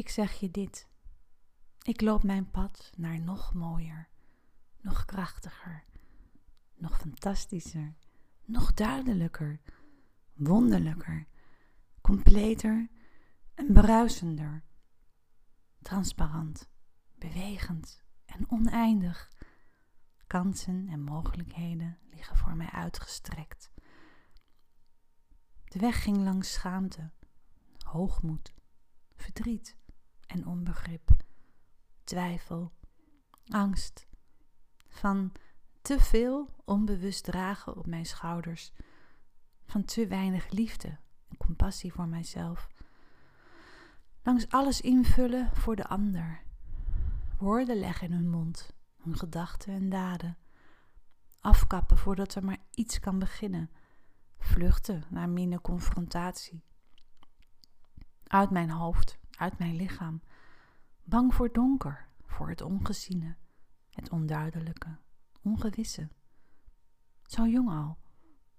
[0.00, 0.88] Ik zeg je dit.
[1.82, 4.08] Ik loop mijn pad naar nog mooier,
[4.80, 5.84] nog krachtiger,
[6.76, 7.94] nog fantastischer,
[8.44, 9.60] nog duidelijker,
[10.32, 11.26] wonderlijker,
[12.00, 12.90] completer
[13.54, 14.64] en bruisender,
[15.82, 16.68] transparant,
[17.18, 19.30] bewegend en oneindig.
[20.26, 23.70] Kansen en mogelijkheden liggen voor mij uitgestrekt.
[25.64, 27.10] De weg ging langs schaamte,
[27.78, 28.54] hoogmoed,
[29.14, 29.78] verdriet
[30.30, 31.10] en onbegrip,
[32.04, 32.72] twijfel,
[33.48, 34.06] angst,
[34.88, 35.32] van
[35.82, 38.72] te veel onbewust dragen op mijn schouders,
[39.66, 40.98] van te weinig liefde
[41.28, 42.68] en compassie voor mijzelf,
[44.22, 46.42] langs alles invullen voor de ander,
[47.38, 50.38] woorden leggen in hun mond, hun gedachten en daden,
[51.40, 53.70] afkappen voordat er maar iets kan beginnen,
[54.38, 56.64] vluchten naar minder confrontatie,
[58.26, 60.22] uit mijn hoofd, uit mijn lichaam,
[61.02, 63.36] bang voor donker, voor het ongeziene,
[63.90, 64.98] het onduidelijke,
[65.42, 66.08] ongewisse.
[67.22, 67.98] Zo jong al,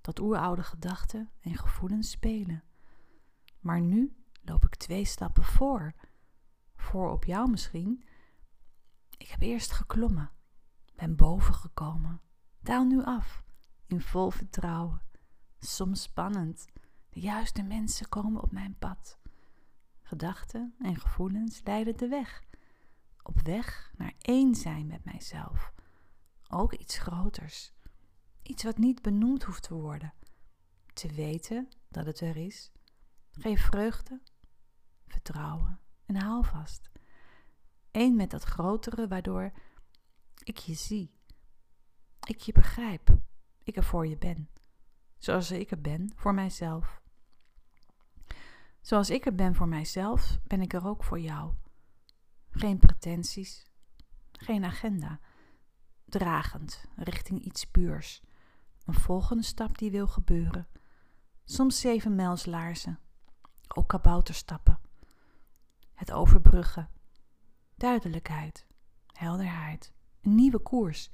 [0.00, 2.64] dat oeroude gedachten en gevoelens spelen.
[3.60, 5.94] Maar nu loop ik twee stappen voor,
[6.74, 8.04] voor op jou misschien.
[9.16, 10.30] Ik heb eerst geklommen,
[10.94, 12.20] ben boven gekomen,
[12.60, 13.44] daal nu af,
[13.86, 15.02] in vol vertrouwen.
[15.58, 16.66] Soms spannend,
[17.10, 19.18] de juiste mensen komen op mijn pad.
[20.06, 22.42] Gedachten en gevoelens leiden de weg.
[23.22, 25.72] Op weg naar één zijn met mijzelf.
[26.48, 27.72] Ook iets groters.
[28.42, 30.14] Iets wat niet benoemd hoeft te worden.
[30.92, 32.72] Te weten dat het er is.
[33.30, 34.20] Geef vreugde,
[35.06, 36.90] vertrouwen en houvast.
[37.90, 39.52] Eén met dat grotere waardoor
[40.44, 41.14] ik je zie.
[42.26, 43.18] Ik je begrijp.
[43.62, 44.50] Ik er voor je ben.
[45.18, 47.04] Zoals ik er ben voor mijzelf.
[48.86, 51.52] Zoals ik er ben voor mijzelf, ben ik er ook voor jou.
[52.50, 53.66] Geen pretenties,
[54.32, 55.20] geen agenda.
[56.04, 58.22] Dragend richting iets puurs.
[58.84, 60.68] Een volgende stap die wil gebeuren.
[61.44, 62.98] Soms zeven mijlslaarzen.
[63.68, 64.80] Ook kabouterstappen.
[65.94, 66.90] Het overbruggen.
[67.74, 68.66] Duidelijkheid.
[69.06, 69.92] Helderheid.
[70.20, 71.10] Een nieuwe koers.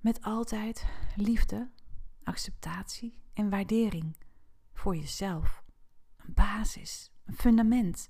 [0.00, 0.86] Met altijd
[1.16, 1.70] liefde,
[2.22, 4.16] acceptatie en waardering
[4.72, 5.59] voor jezelf
[6.26, 8.08] een basis, een fundament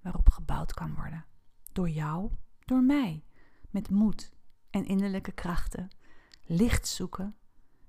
[0.00, 1.24] waarop gebouwd kan worden.
[1.72, 2.32] Door jou,
[2.64, 3.24] door mij,
[3.70, 4.32] met moed
[4.70, 5.88] en innerlijke krachten,
[6.42, 7.36] licht zoeken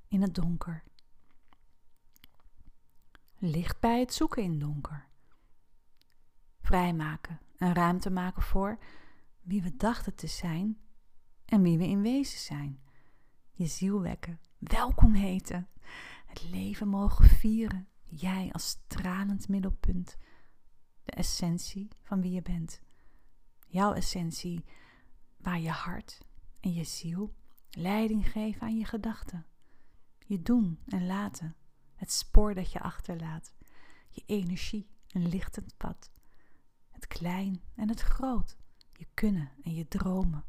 [0.08, 0.84] in het donker.
[3.38, 5.08] Licht bij het zoeken in donker.
[6.62, 8.80] Vrijmaken en ruimte maken voor
[9.42, 10.80] wie we dachten te zijn
[11.46, 12.82] en wie we in wezen zijn.
[13.52, 15.68] Je ziel wekken, welkom heten,
[16.26, 20.18] het leven mogen vieren Jij als stralend middelpunt,
[21.04, 22.82] de essentie van wie je bent.
[23.68, 24.66] Jouw essentie
[25.38, 26.22] waar je hart
[26.60, 27.34] en je ziel
[27.70, 29.46] leiding geven aan je gedachten.
[30.26, 31.56] Je doen en laten,
[31.96, 33.54] het spoor dat je achterlaat,
[34.10, 36.12] je energie, een lichtend pad.
[36.90, 38.58] Het klein en het groot,
[38.94, 40.46] je kunnen en je dromen.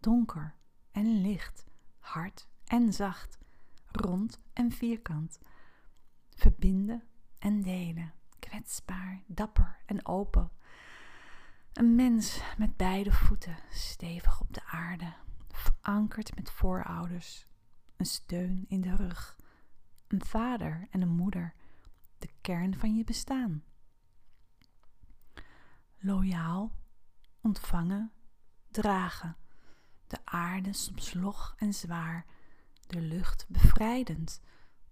[0.00, 0.54] Donker
[0.90, 1.64] en licht,
[1.98, 3.38] hard en zacht,
[3.84, 5.38] rond en vierkant
[6.40, 7.02] verbinden
[7.38, 8.12] en delen.
[8.38, 10.50] Kwetsbaar, dapper en open.
[11.72, 15.14] Een mens met beide voeten stevig op de aarde,
[15.48, 17.46] verankerd met voorouders,
[17.96, 19.36] een steun in de rug,
[20.08, 21.54] een vader en een moeder,
[22.18, 23.64] de kern van je bestaan.
[25.98, 26.72] Loyaal,
[27.40, 28.12] ontvangen,
[28.70, 29.36] dragen,
[30.06, 32.26] de aarde soms log en zwaar,
[32.86, 34.40] de lucht bevrijdend,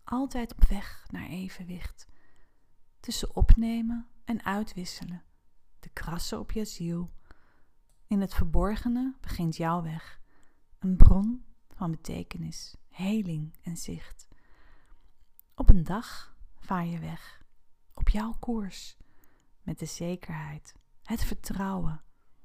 [0.08, 2.06] altijd op weg naar evenwicht.
[3.00, 5.22] Tussen opnemen en uitwisselen,
[5.80, 7.10] de krassen op je ziel.
[8.06, 10.20] In het verborgene begint jouw weg,
[10.78, 14.28] een bron van betekenis, heling en zicht.
[15.54, 17.42] Op een dag vaar je weg,
[17.94, 18.96] op jouw koers,
[19.62, 22.02] met de zekerheid, het vertrouwen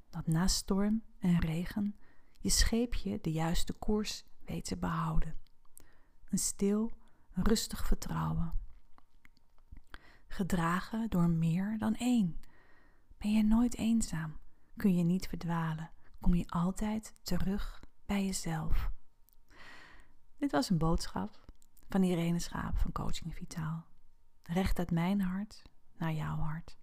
[0.09, 1.95] dat na storm en regen
[2.39, 5.35] je scheepje de juiste koers weet te behouden.
[6.29, 6.91] Een stil
[7.33, 8.53] rustig vertrouwen.
[10.27, 12.39] Gedragen door meer dan één.
[13.17, 14.37] Ben je nooit eenzaam,
[14.75, 18.91] kun je niet verdwalen, kom je altijd terug bij jezelf.
[20.37, 21.45] Dit was een boodschap
[21.89, 23.85] van Irene Schaap van Coaching Vitaal.
[24.43, 25.61] Recht uit mijn hart
[25.97, 26.77] naar jouw hart.